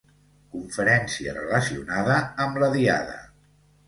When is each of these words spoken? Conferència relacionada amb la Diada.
Conferència 0.53 1.35
relacionada 1.35 2.15
amb 2.47 2.57
la 2.65 2.71
Diada. 2.77 3.19